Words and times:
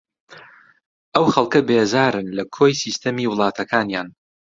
ئەو 1.15 1.25
خەڵکە 1.33 1.59
بێزارن 1.69 2.27
لە 2.37 2.43
کۆی 2.55 2.79
سیستەمی 2.83 3.29
وڵاتەکانیان 3.31 4.07